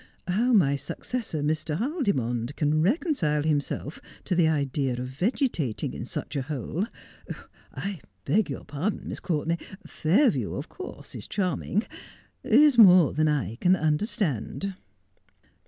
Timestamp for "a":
6.35-6.41